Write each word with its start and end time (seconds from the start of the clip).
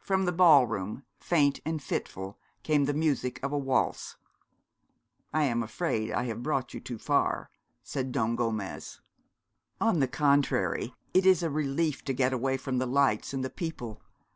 From 0.00 0.24
the 0.24 0.32
ballroom, 0.32 1.04
faint 1.20 1.60
and 1.64 1.80
fitful, 1.80 2.40
came 2.64 2.86
the 2.86 2.92
music 2.92 3.38
of 3.40 3.52
a 3.52 3.56
waltz. 3.56 4.16
'I'm 5.32 5.62
afraid 5.62 6.10
I've 6.10 6.42
brought 6.42 6.74
you 6.74 6.80
too 6.80 6.98
far,' 6.98 7.50
said 7.84 8.10
Don 8.10 8.34
Gomez. 8.34 9.00
'On 9.80 10.00
the 10.00 10.08
contrary, 10.08 10.92
it 11.14 11.24
is 11.24 11.44
a 11.44 11.50
relief 11.50 12.02
to 12.06 12.12
get 12.12 12.32
away 12.32 12.56
from 12.56 12.78
the 12.78 12.86
lights 12.86 13.32
and 13.32 13.44
the 13.44 13.48
people. 13.48 14.02